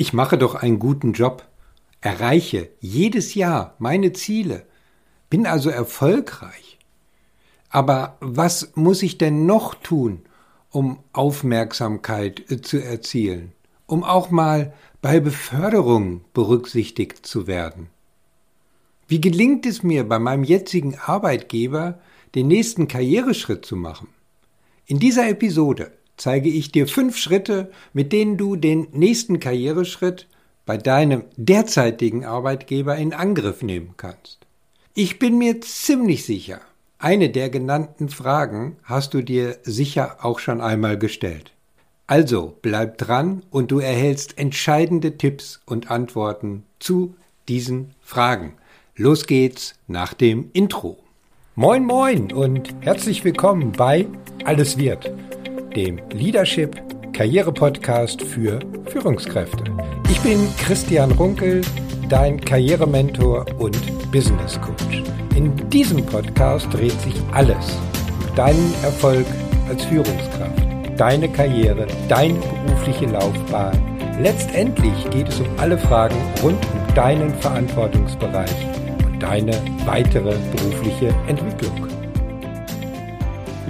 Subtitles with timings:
[0.00, 1.44] Ich mache doch einen guten Job,
[2.00, 4.64] erreiche jedes Jahr meine Ziele,
[5.28, 6.78] bin also erfolgreich.
[7.68, 10.20] Aber was muss ich denn noch tun,
[10.70, 13.50] um Aufmerksamkeit äh, zu erzielen,
[13.86, 14.72] um auch mal
[15.02, 17.88] bei Beförderung berücksichtigt zu werden?
[19.08, 21.98] Wie gelingt es mir bei meinem jetzigen Arbeitgeber,
[22.36, 24.06] den nächsten Karriereschritt zu machen?
[24.86, 30.26] In dieser Episode zeige ich dir fünf Schritte, mit denen du den nächsten Karriereschritt
[30.66, 34.40] bei deinem derzeitigen Arbeitgeber in Angriff nehmen kannst.
[34.94, 36.60] Ich bin mir ziemlich sicher,
[36.98, 41.52] eine der genannten Fragen hast du dir sicher auch schon einmal gestellt.
[42.06, 47.14] Also bleib dran und du erhältst entscheidende Tipps und Antworten zu
[47.48, 48.54] diesen Fragen.
[48.96, 50.98] Los geht's nach dem Intro.
[51.54, 54.06] Moin moin und herzlich willkommen bei
[54.44, 55.10] Alles wird
[55.74, 56.80] dem Leadership
[57.12, 59.64] Karriere Podcast für Führungskräfte.
[60.10, 61.62] Ich bin Christian Runkel,
[62.08, 63.76] dein Karrierementor und
[64.12, 65.02] Business Coach.
[65.34, 67.76] In diesem Podcast dreht sich alles
[68.28, 69.26] um deinen Erfolg
[69.68, 70.62] als Führungskraft,
[70.96, 73.98] deine Karriere, deine berufliche Laufbahn.
[74.20, 78.66] Letztendlich geht es um alle Fragen rund um deinen Verantwortungsbereich
[79.04, 79.52] und deine
[79.86, 81.97] weitere berufliche Entwicklung.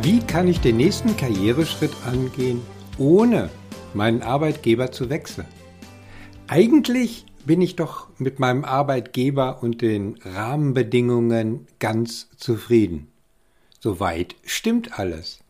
[0.02, 2.60] Wie kann ich den nächsten Karriereschritt angehen,
[2.98, 3.50] ohne
[3.94, 5.48] meinen Arbeitgeber zu wechseln?
[6.46, 13.08] Eigentlich bin ich doch mit meinem Arbeitgeber und den Rahmenbedingungen ganz zufrieden.
[13.80, 15.40] Soweit stimmt alles.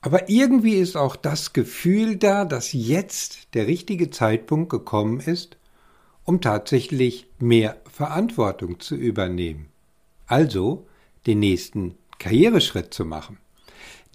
[0.00, 5.56] Aber irgendwie ist auch das Gefühl da, dass jetzt der richtige Zeitpunkt gekommen ist,
[6.24, 9.68] um tatsächlich mehr Verantwortung zu übernehmen.
[10.26, 10.84] Also
[11.26, 13.38] den nächsten Karriereschritt zu machen.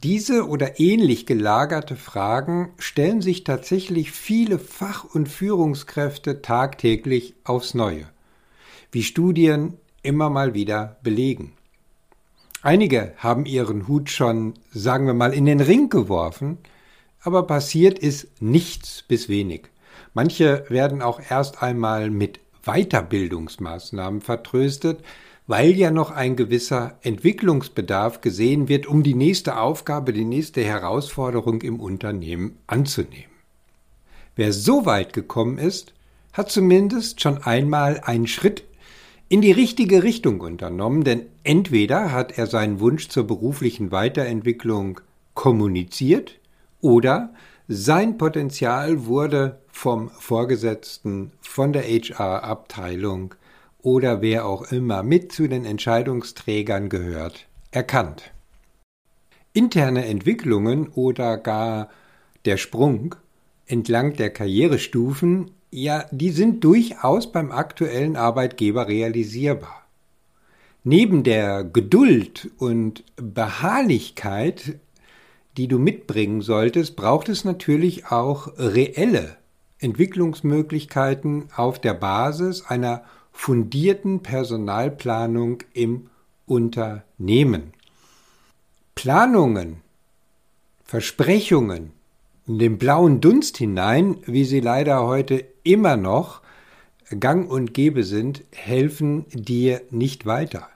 [0.03, 8.05] Diese oder ähnlich gelagerte Fragen stellen sich tatsächlich viele Fach- und Führungskräfte tagtäglich aufs Neue,
[8.91, 9.73] wie Studien
[10.03, 11.53] immer mal wieder belegen.
[12.61, 16.59] Einige haben ihren Hut schon, sagen wir mal, in den Ring geworfen,
[17.21, 19.69] aber passiert ist nichts bis wenig.
[20.13, 25.03] Manche werden auch erst einmal mit Weiterbildungsmaßnahmen vertröstet,
[25.47, 31.61] weil ja noch ein gewisser Entwicklungsbedarf gesehen wird, um die nächste Aufgabe, die nächste Herausforderung
[31.61, 33.31] im Unternehmen anzunehmen.
[34.35, 35.93] Wer so weit gekommen ist,
[36.33, 38.65] hat zumindest schon einmal einen Schritt
[39.29, 45.01] in die richtige Richtung unternommen, denn entweder hat er seinen Wunsch zur beruflichen Weiterentwicklung
[45.33, 46.39] kommuniziert
[46.81, 47.33] oder
[47.67, 53.35] sein Potenzial wurde vom Vorgesetzten, von der HR-Abteilung
[53.87, 58.33] oder wer auch immer mit zu den Entscheidungsträgern gehört, erkannt.
[59.53, 61.87] Interne Entwicklungen oder gar
[62.43, 63.15] der Sprung
[63.65, 69.87] entlang der Karrierestufen, ja, die sind durchaus beim aktuellen Arbeitgeber realisierbar.
[70.83, 74.79] Neben der Geduld und Beharrlichkeit,
[75.55, 79.37] die du mitbringen solltest, braucht es natürlich auch reelle
[79.79, 83.05] Entwicklungsmöglichkeiten auf der Basis einer
[83.37, 86.09] fundierten Personalplanung im
[86.47, 87.71] Unternehmen.
[88.95, 89.77] Planungen,
[90.83, 91.91] Versprechungen
[92.47, 96.41] in den blauen Dunst hinein, wie sie leider heute immer noch
[97.19, 100.67] gang und gäbe sind, helfen dir nicht weiter.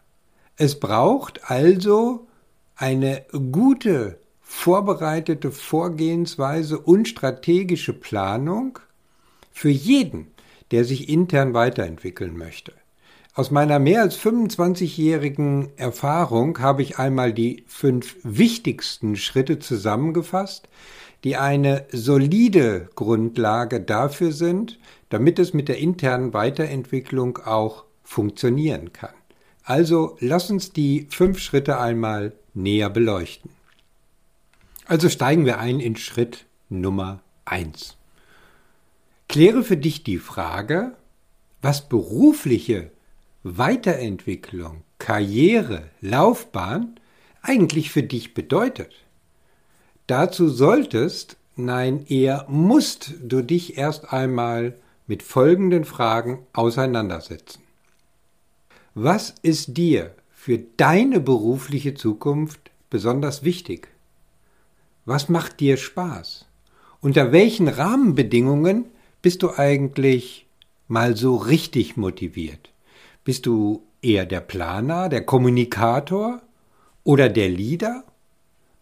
[0.56, 2.28] Es braucht also
[2.76, 8.80] eine gute, vorbereitete Vorgehensweise und strategische Planung
[9.52, 10.31] für jeden,
[10.72, 12.74] der sich intern weiterentwickeln möchte.
[13.34, 20.68] Aus meiner mehr als 25-jährigen Erfahrung habe ich einmal die fünf wichtigsten Schritte zusammengefasst,
[21.24, 29.14] die eine solide Grundlage dafür sind, damit es mit der internen Weiterentwicklung auch funktionieren kann.
[29.64, 33.52] Also lass uns die fünf Schritte einmal näher beleuchten.
[34.88, 37.96] Also steigen wir ein in Schritt Nummer eins.
[39.32, 40.92] Kläre für dich die Frage,
[41.62, 42.92] was berufliche
[43.44, 47.00] Weiterentwicklung, Karriere, Laufbahn
[47.42, 48.94] eigentlich für dich bedeutet.
[50.06, 54.76] Dazu solltest, nein, eher musst du dich erst einmal
[55.08, 57.62] mit folgenden Fragen auseinandersetzen.
[58.96, 63.88] Was ist dir für deine berufliche Zukunft besonders wichtig?
[65.06, 66.48] Was macht dir Spaß?
[67.00, 68.88] Unter welchen Rahmenbedingungen
[69.22, 70.46] bist du eigentlich
[70.88, 72.72] mal so richtig motiviert?
[73.24, 76.42] Bist du eher der Planer, der Kommunikator
[77.04, 78.04] oder der Leader?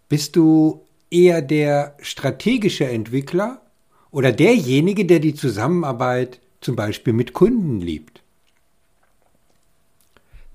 [0.07, 3.61] Bist du eher der strategische Entwickler
[4.11, 8.21] oder derjenige, der die Zusammenarbeit zum Beispiel mit Kunden liebt.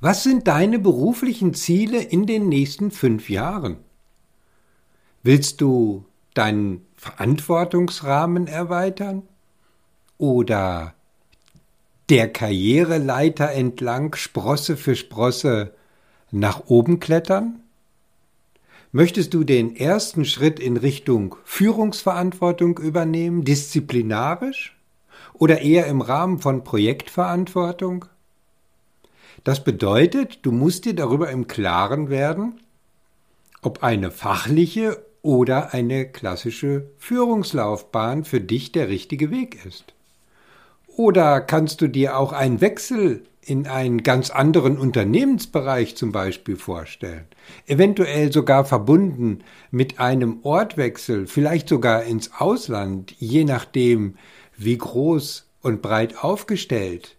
[0.01, 3.77] Was sind deine beruflichen Ziele in den nächsten fünf Jahren?
[5.23, 6.05] Willst du
[6.35, 9.23] deinen Verantwortungsrahmen erweitern?
[10.19, 10.95] Oder
[12.09, 15.75] der Karriereleiter entlang Sprosse für Sprosse
[16.31, 17.61] nach oben klettern?
[18.93, 24.77] Möchtest du den ersten Schritt in Richtung Führungsverantwortung übernehmen, disziplinarisch
[25.33, 28.05] oder eher im Rahmen von Projektverantwortung?
[29.43, 32.61] Das bedeutet, du musst dir darüber im Klaren werden,
[33.63, 39.94] ob eine fachliche oder eine klassische Führungslaufbahn für dich der richtige Weg ist.
[40.97, 47.27] Oder kannst du dir auch einen Wechsel in einen ganz anderen Unternehmensbereich zum Beispiel vorstellen,
[47.67, 54.17] eventuell sogar verbunden mit einem Ortwechsel, vielleicht sogar ins Ausland, je nachdem,
[54.57, 57.17] wie groß und breit aufgestellt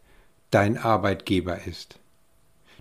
[0.51, 1.99] dein Arbeitgeber ist.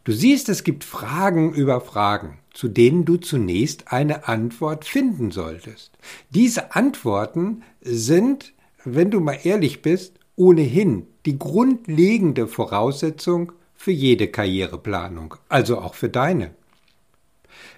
[0.05, 5.91] Du siehst, es gibt Fragen über Fragen, zu denen du zunächst eine Antwort finden solltest.
[6.31, 8.53] Diese Antworten sind,
[8.85, 16.09] wenn du mal ehrlich bist, ohnehin die grundlegende Voraussetzung für jede Karriereplanung, also auch für
[16.09, 16.51] deine.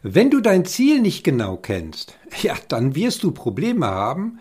[0.03, 4.39] Wenn du dein Ziel nicht genau kennst, ja, dann wirst du Probleme haben,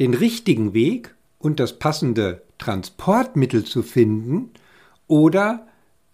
[0.00, 4.50] den richtigen Weg und das passende Transportmittel zu finden
[5.06, 5.66] oder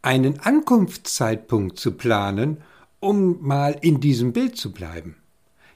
[0.02, 2.58] einen Ankunftszeitpunkt zu planen,
[3.00, 5.16] um mal in diesem Bild zu bleiben.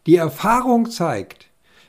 [0.07, 1.47] Die Erfahrung zeigt,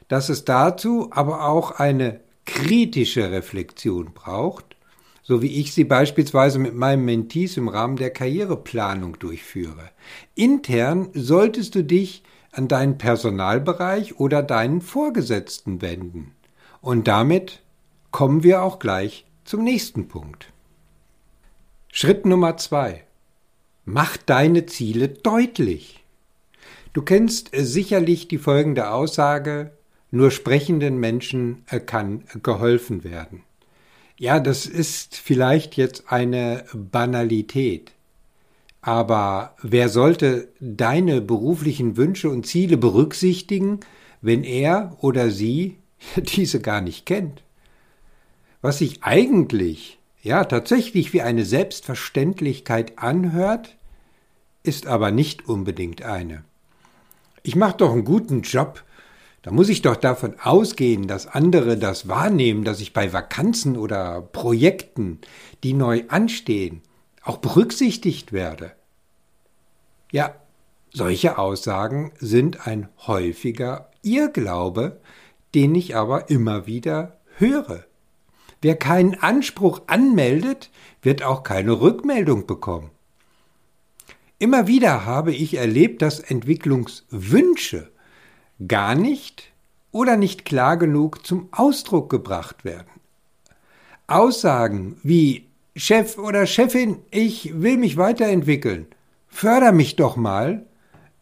[0.08, 4.76] dass es dazu aber auch eine kritische Reflexion braucht,
[5.24, 9.90] so wie ich sie beispielsweise mit meinem Mentees im Rahmen der Karriereplanung durchführe.
[10.36, 16.32] Intern solltest du dich an deinen Personalbereich oder deinen Vorgesetzten wenden.
[16.80, 17.62] Und damit
[18.12, 20.54] kommen wir auch gleich zum nächsten Punkt.
[21.92, 23.04] Schritt Nummer zwei.
[23.84, 26.04] Mach deine Ziele deutlich.
[26.94, 29.72] Du kennst sicherlich die folgende Aussage,
[30.16, 33.44] nur sprechenden Menschen äh, kann geholfen werden.
[34.18, 37.92] Ja, das ist vielleicht jetzt eine Banalität.
[38.82, 43.80] Aber wer sollte deine beruflichen Wünsche und Ziele berücksichtigen,
[44.22, 45.78] wenn er oder sie
[46.16, 47.44] diese gar nicht kennt?
[48.62, 53.76] Was sich eigentlich, ja, tatsächlich wie eine Selbstverständlichkeit anhört,
[54.64, 56.44] ist aber nicht unbedingt eine.
[57.44, 58.84] Ich mache doch einen guten Job,
[59.46, 64.24] da muss ich doch davon ausgehen, dass andere das wahrnehmen, dass ich bei Vakanzen oder
[64.24, 65.20] Projekten,
[65.64, 66.82] die neu anstehen,
[67.22, 68.72] auch berücksichtigt werde.
[70.12, 70.34] Ja,
[70.92, 75.00] solche Aussagen sind ein häufiger Irrglaube,
[75.54, 77.86] den ich aber immer wieder höre.
[78.64, 80.72] Wer keinen Anspruch anmeldet,
[81.04, 82.90] wird auch keine Rückmeldung bekommen.
[84.40, 87.92] Immer wieder habe ich erlebt, dass Entwicklungswünsche
[88.68, 89.52] gar nicht
[89.92, 92.88] oder nicht klar genug zum Ausdruck gebracht werden.
[94.08, 98.88] Aussagen wie Chef oder Chefin, ich will mich weiterentwickeln,
[99.28, 100.66] förder mich doch mal,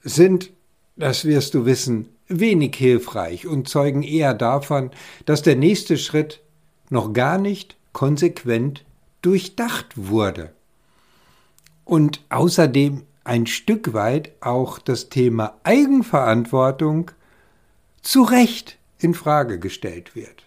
[0.04, 0.52] sind,
[0.96, 4.92] das wirst du wissen, wenig hilfreich und zeugen eher davon,
[5.26, 6.42] dass der nächste Schritt
[6.90, 8.84] noch gar nicht konsequent
[9.22, 10.52] durchdacht wurde.
[11.86, 17.12] Und außerdem ein Stück weit auch das Thema Eigenverantwortung
[18.04, 20.44] zu Recht in Frage gestellt wird.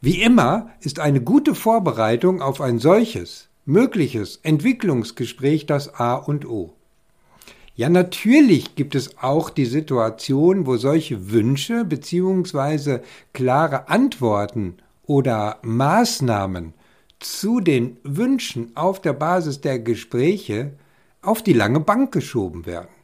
[0.00, 6.72] Wie immer ist eine gute Vorbereitung auf ein solches mögliches Entwicklungsgespräch das A und O.
[7.74, 13.00] Ja, natürlich gibt es auch die Situation, wo solche Wünsche bzw.
[13.34, 16.72] klare Antworten oder Maßnahmen
[17.18, 20.72] zu den Wünschen auf der Basis der Gespräche
[21.20, 22.95] auf die lange Bank geschoben werden.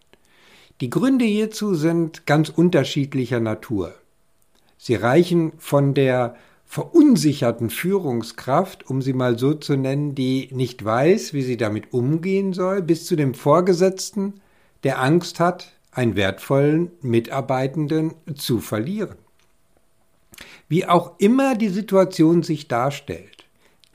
[0.83, 3.95] Die Gründe hierzu sind ganz unterschiedlicher Natur.
[4.79, 6.35] Sie reichen von der
[6.67, 12.53] verunsicherten Führungskraft, um sie mal so zu nennen, die nicht weiß, wie sie damit umgehen
[12.53, 14.41] soll, bis zu dem Vorgesetzten,
[14.83, 19.15] der Angst hat, einen wertvollen Mitarbeitenden zu verlieren.
[20.69, 23.45] Wie auch immer die Situation sich darstellt,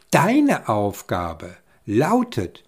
[0.10, 1.50] deine Aufgabe
[1.86, 2.64] lautet,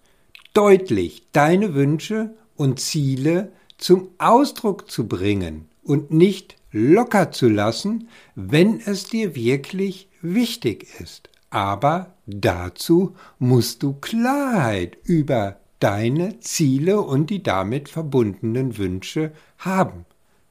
[0.52, 8.80] deutlich deine Wünsche und Ziele zum Ausdruck zu bringen und nicht locker zu lassen, wenn
[8.80, 11.28] es dir wirklich wichtig ist.
[11.50, 20.04] Aber dazu musst du Klarheit über deine Ziele und die damit verbundenen Wünsche haben.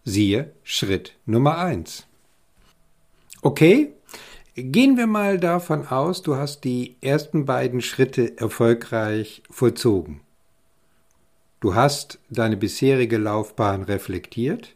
[0.04, 2.06] Siehe Schritt Nummer eins.
[3.42, 3.94] Okay,
[4.62, 10.20] Gehen wir mal davon aus, du hast die ersten beiden Schritte erfolgreich vollzogen.
[11.60, 14.76] Du hast deine bisherige Laufbahn reflektiert,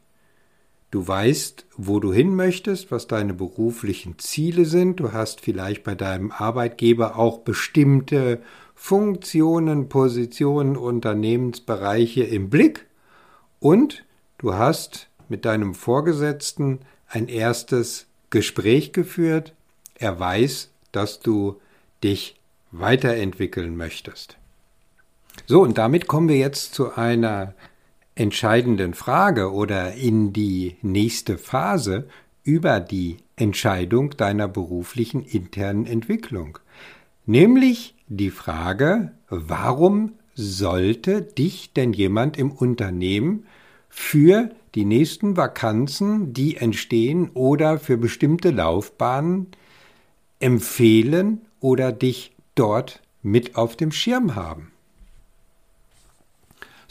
[0.91, 5.95] du weißt, wo du hin möchtest, was deine beruflichen Ziele sind, du hast vielleicht bei
[5.95, 8.41] deinem Arbeitgeber auch bestimmte
[8.75, 12.85] Funktionen, Positionen, Unternehmensbereiche im Blick.
[13.59, 14.03] Und
[14.37, 19.53] du hast mit deinem Vorgesetzten ein erstes Gespräch geführt,
[19.95, 21.61] er weiß, dass du
[22.03, 22.35] dich
[22.71, 24.37] weiterentwickeln möchtest.
[25.45, 27.53] So, und damit kommen wir jetzt zu einer
[28.15, 32.07] entscheidenden Frage oder in die nächste Phase
[32.43, 36.59] über die Entscheidung deiner beruflichen internen Entwicklung.
[37.25, 43.45] Nämlich die Frage, warum sollte dich denn jemand im Unternehmen
[43.89, 49.47] für die nächsten Vakanzen, die entstehen oder für bestimmte Laufbahnen
[50.39, 54.72] empfehlen oder dich dort mit auf dem Schirm haben.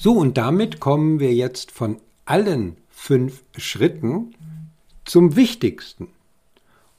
[0.02, 4.34] So, und damit kommen wir jetzt von allen fünf Schritten
[5.04, 6.08] zum wichtigsten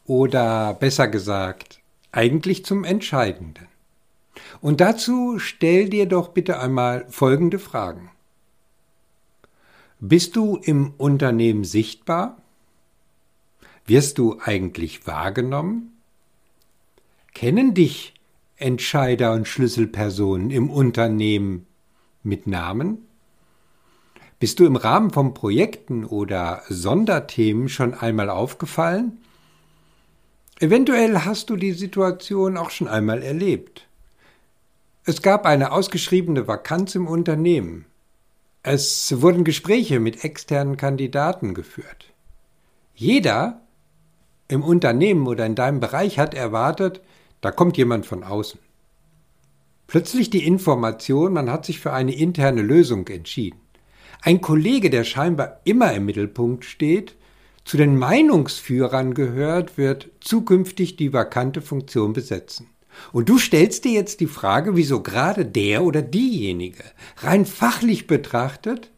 [0.06, 1.82] oder besser gesagt
[2.14, 3.68] eigentlich zum entscheidenden.
[4.62, 8.10] Und dazu stell dir doch bitte einmal folgende Fragen.
[10.00, 12.38] Bist du im Unternehmen sichtbar?
[13.86, 15.92] Wirst du eigentlich wahrgenommen?
[17.34, 18.14] Kennen dich
[18.56, 21.68] Entscheider und Schlüsselpersonen im Unternehmen
[22.24, 23.06] mit Namen?
[24.40, 29.20] Bist du im Rahmen von Projekten oder Sonderthemen schon einmal aufgefallen?
[30.60, 33.88] Eventuell hast du die Situation auch schon einmal erlebt.
[35.06, 37.86] Es gab eine ausgeschriebene Vakanz im Unternehmen.
[38.64, 42.14] Es wurden Gespräche mit externen Kandidaten geführt.
[42.96, 43.62] Jeder
[44.48, 47.02] im Unternehmen oder in deinem Bereich hat erwartet,
[47.42, 48.60] da kommt jemand von außen.
[49.88, 53.60] Plötzlich die Information, man hat sich für eine interne Lösung entschieden.
[54.22, 57.16] Ein Kollege, der scheinbar immer im Mittelpunkt steht,
[57.66, 62.70] zu den Meinungsführern gehört, wird zukünftig die vakante Funktion besetzen.
[63.12, 66.84] Und du stellst dir jetzt die Frage, wieso gerade der oder diejenige,
[67.18, 68.92] rein fachlich betrachtet,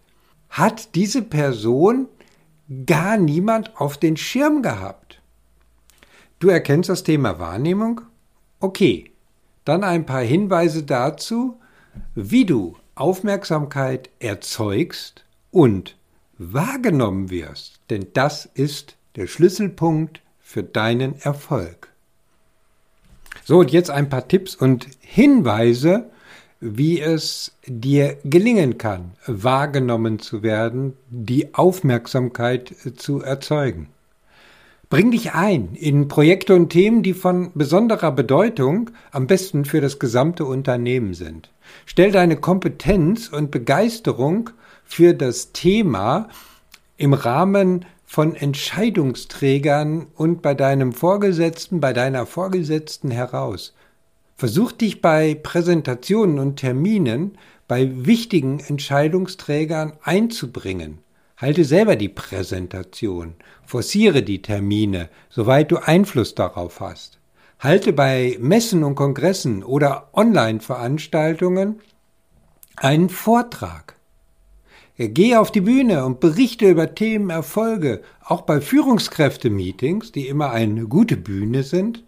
[0.49, 2.07] hat diese Person
[2.85, 5.21] gar niemand auf den Schirm gehabt.
[6.39, 8.01] Du erkennst das Thema Wahrnehmung?
[8.59, 9.11] Okay,
[9.65, 11.59] dann ein paar Hinweise dazu,
[12.13, 15.97] wie du Aufmerksamkeit erzeugst und
[16.37, 21.89] wahrgenommen wirst, denn das ist der Schlüsselpunkt für deinen Erfolg.
[23.43, 26.09] So, und jetzt ein paar Tipps und Hinweise,
[26.59, 33.89] wie es dir gelingen kann, wahrgenommen zu werden, die Aufmerksamkeit zu erzeugen.
[34.89, 39.97] Bring dich ein in Projekte und Themen, die von besonderer Bedeutung, am besten für das
[39.97, 41.49] gesamte Unternehmen sind.
[41.85, 44.51] Stell deine Kompetenz und Begeisterung
[44.83, 46.29] für das Thema
[46.97, 53.73] im Rahmen von Entscheidungsträgern und bei deinem Vorgesetzten, bei deiner Vorgesetzten heraus.
[54.37, 57.37] Versuch dich bei Präsentationen und Terminen
[57.67, 60.99] bei wichtigen Entscheidungsträgern einzubringen.
[61.37, 67.19] Halte selber die Präsentation, forciere die Termine, soweit du Einfluss darauf hast.
[67.59, 71.81] Halte bei Messen und Kongressen oder Online-Veranstaltungen
[72.77, 73.95] einen Vortrag.
[74.97, 80.87] Geh auf die Bühne und berichte über Themen, Erfolge, auch bei Führungskräfte-Meetings, die immer eine
[80.87, 82.05] gute Bühne sind,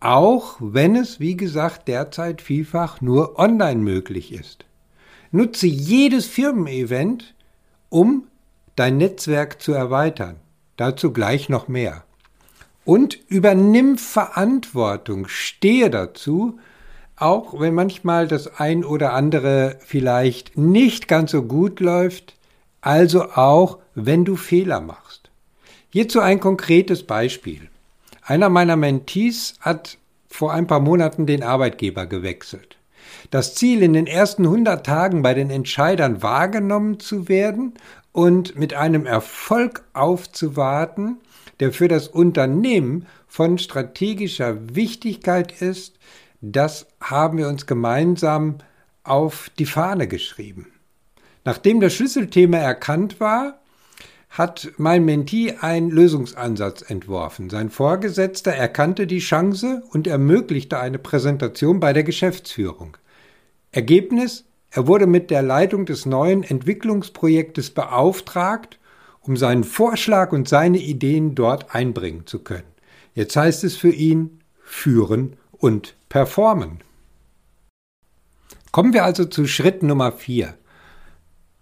[0.00, 4.64] auch wenn es, wie gesagt, derzeit vielfach nur online möglich ist.
[5.30, 7.33] Nutze jedes Firmenevent,
[7.94, 8.24] um
[8.74, 10.34] dein Netzwerk zu erweitern.
[10.76, 12.02] Dazu gleich noch mehr.
[12.84, 16.58] Und übernimm Verantwortung, stehe dazu,
[17.14, 22.34] auch wenn manchmal das ein oder andere vielleicht nicht ganz so gut läuft,
[22.80, 25.30] also auch wenn du Fehler machst.
[25.90, 27.70] Hierzu ein konkretes Beispiel.
[28.22, 32.76] Einer meiner Mentees hat vor ein paar Monaten den Arbeitgeber gewechselt.
[33.30, 37.74] Das Ziel, in den ersten 100 Tagen bei den Entscheidern wahrgenommen zu werden
[38.12, 41.18] und mit einem Erfolg aufzuwarten,
[41.60, 45.98] der für das Unternehmen von strategischer Wichtigkeit ist,
[46.40, 48.58] das haben wir uns gemeinsam
[49.02, 50.72] auf die Fahne geschrieben.
[51.44, 53.60] Nachdem das Schlüsselthema erkannt war,
[54.34, 57.50] hat mein Mentee einen Lösungsansatz entworfen.
[57.50, 62.96] Sein Vorgesetzter erkannte die Chance und ermöglichte eine Präsentation bei der Geschäftsführung.
[63.70, 64.44] Ergebnis?
[64.70, 68.80] Er wurde mit der Leitung des neuen Entwicklungsprojektes beauftragt,
[69.20, 72.66] um seinen Vorschlag und seine Ideen dort einbringen zu können.
[73.14, 76.80] Jetzt heißt es für ihn führen und performen.
[78.72, 80.54] Kommen wir also zu Schritt Nummer vier.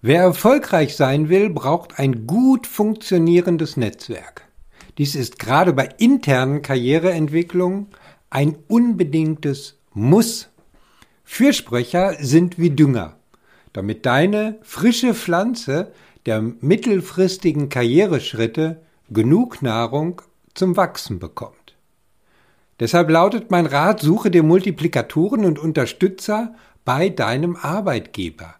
[0.04, 4.42] Wer erfolgreich sein will, braucht ein gut funktionierendes Netzwerk.
[4.99, 7.87] Dies ist gerade bei internen Karriereentwicklungen
[8.28, 10.49] ein unbedingtes Muss.
[11.23, 13.14] Fürsprecher sind wie Dünger,
[13.73, 15.92] damit deine frische Pflanze
[16.26, 20.21] der mittelfristigen Karriereschritte genug Nahrung
[20.54, 21.76] zum Wachsen bekommt.
[22.80, 28.56] Deshalb lautet mein Rat, suche dir Multiplikatoren und Unterstützer bei deinem Arbeitgeber.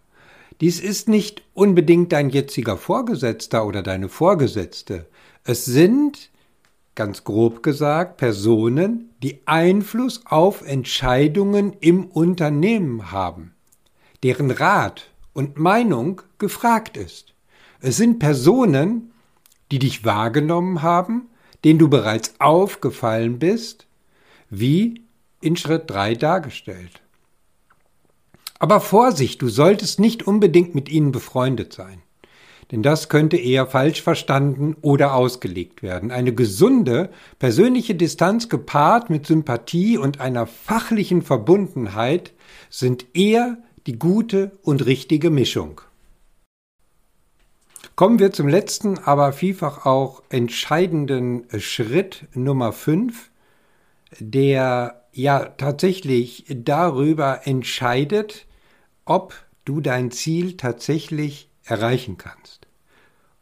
[0.63, 5.07] Dies ist nicht unbedingt dein jetziger Vorgesetzter oder deine Vorgesetzte.
[5.43, 6.31] Es sind,
[6.95, 13.57] ganz grob gesagt, Personen, die Einfluss auf Entscheidungen im Unternehmen haben,
[14.23, 17.35] deren Rat und Meinung gefragt ist.
[17.81, 19.11] Es sind Personen,
[19.73, 21.29] die dich wahrgenommen haben,
[21.65, 23.89] denen du bereits aufgefallen bist,
[24.49, 25.03] wie
[25.41, 27.02] in Schritt 3 dargestellt.
[28.63, 32.01] Aber Vorsicht, du solltest nicht unbedingt mit ihnen befreundet sein.
[32.71, 36.13] Denn das könnte eher falsch verstanden oder ausgelegt werden.
[36.13, 42.35] Eine gesunde persönliche Distanz gepaart mit Sympathie und einer fachlichen Verbundenheit
[42.71, 45.81] sind eher die gute und richtige Mischung.
[47.97, 53.29] Kommen wir zum letzten, aber vielfach auch entscheidenden Schritt Nummer 5,
[54.21, 58.47] der ja tatsächlich darüber entscheidet,
[59.05, 62.67] ob du dein Ziel tatsächlich erreichen kannst.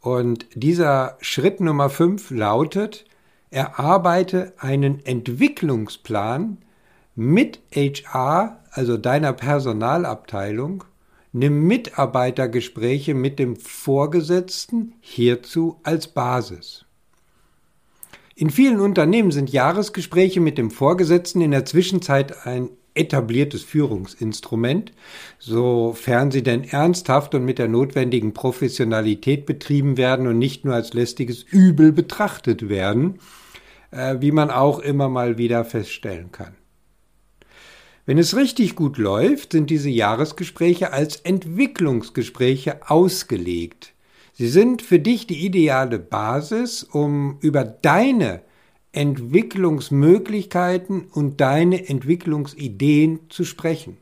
[0.01, 3.05] Und dieser Schritt Nummer 5 lautet,
[3.51, 6.59] erarbeite einen Entwicklungsplan
[7.15, 10.85] mit HR, also deiner Personalabteilung,
[11.33, 16.85] nimm Mitarbeitergespräche mit dem Vorgesetzten hierzu als Basis.
[18.35, 24.93] In vielen Unternehmen sind Jahresgespräche mit dem Vorgesetzten in der Zwischenzeit ein etabliertes Führungsinstrument,
[25.39, 30.93] sofern sie denn ernsthaft und mit der notwendigen Professionalität betrieben werden und nicht nur als
[30.93, 33.19] lästiges Übel betrachtet werden,
[33.91, 36.55] äh, wie man auch immer mal wieder feststellen kann.
[38.07, 43.93] Wenn es richtig gut läuft, sind diese Jahresgespräche als Entwicklungsgespräche ausgelegt.
[44.33, 48.43] Sie sind für dich die ideale Basis, um über deine
[48.93, 53.97] Entwicklungsmöglichkeiten und deine Entwicklungsideen zu sprechen.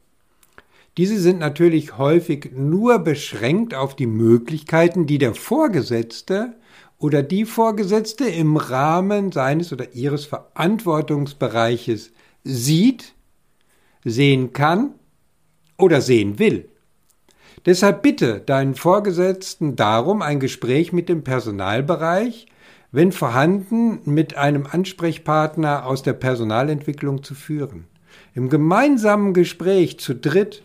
[0.96, 6.54] Diese sind natürlich häufig nur beschränkt auf die Möglichkeiten, die der Vorgesetzte
[6.98, 12.10] oder die Vorgesetzte im Rahmen seines oder ihres Verantwortungsbereiches
[12.42, 13.14] sieht
[14.04, 14.94] sehen kann
[15.76, 16.68] oder sehen will.
[17.66, 22.46] Deshalb bitte deinen Vorgesetzten darum, ein Gespräch mit dem Personalbereich,
[22.90, 27.84] wenn vorhanden, mit einem Ansprechpartner aus der Personalentwicklung zu führen.
[28.34, 30.62] Im gemeinsamen Gespräch zu dritt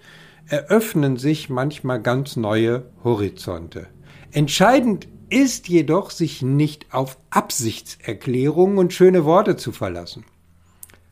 [0.47, 3.87] eröffnen sich manchmal ganz neue Horizonte.
[4.31, 10.25] Entscheidend ist jedoch, sich nicht auf Absichtserklärungen und schöne Worte zu verlassen.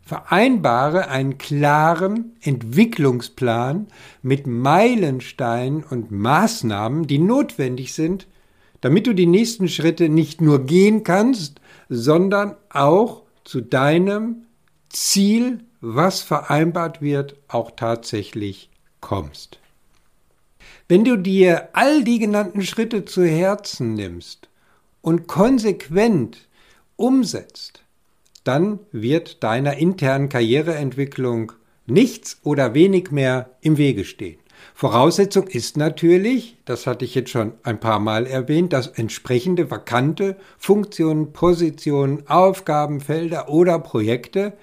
[0.03, 3.87] Vereinbare einen klaren Entwicklungsplan
[4.21, 8.27] mit Meilensteinen und Maßnahmen, die notwendig sind,
[8.81, 14.43] damit du die nächsten Schritte nicht nur gehen kannst, sondern auch zu deinem
[14.89, 19.59] Ziel, was vereinbart wird, auch tatsächlich kommst.
[20.87, 24.49] Wenn du dir all die genannten Schritte zu Herzen nimmst
[25.01, 26.49] und konsequent
[26.97, 27.83] umsetzt,
[28.43, 31.53] dann wird deiner internen Karriereentwicklung
[31.85, 34.40] nichts oder wenig mehr im Wege stehen.
[34.73, 40.35] Voraussetzung ist natürlich, das hatte ich jetzt schon ein paar Mal erwähnt, dass entsprechende vakante
[40.57, 44.53] Funktionen, Positionen, Aufgabenfelder oder Projekte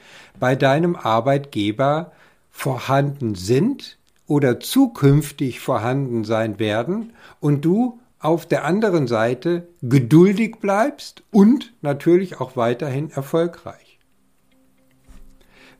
[0.41, 2.13] bei deinem Arbeitgeber
[2.51, 11.23] vorhanden sind oder zukünftig vorhanden sein werden und du auf der anderen Seite geduldig bleibst
[11.31, 13.88] und natürlich auch weiterhin erfolgreich.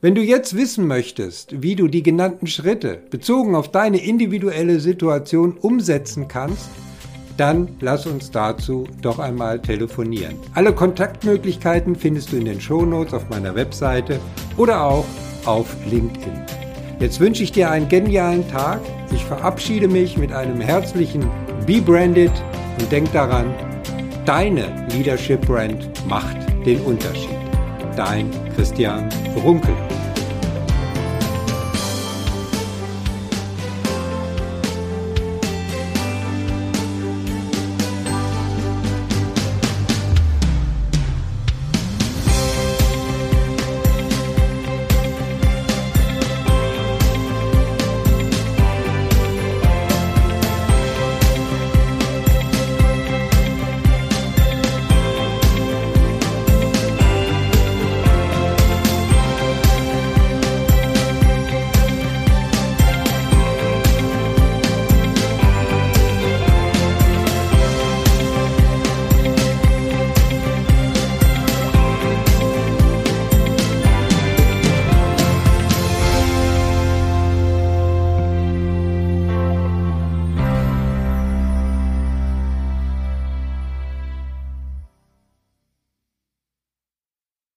[0.01, 5.57] Wenn du jetzt wissen möchtest, wie du die genannten Schritte bezogen auf deine individuelle Situation
[5.59, 6.69] umsetzen kannst,
[7.35, 10.37] dann lass uns dazu doch einmal telefonieren.
[10.53, 14.21] Alle Kontaktmöglichkeiten findest du in den Shownotes auf meiner Webseite
[14.55, 15.05] oder auch
[15.43, 16.45] auf LinkedIn.
[17.01, 18.79] Jetzt wünsche ich dir einen genialen Tag.
[19.13, 21.29] Ich verabschiede mich mit einem herzlichen
[21.65, 22.31] Be Branded
[22.79, 23.53] und denk daran,
[24.25, 27.35] deine Leadership Brand macht den Unterschied.
[27.97, 29.09] Dein Christian
[29.43, 29.88] Runkel.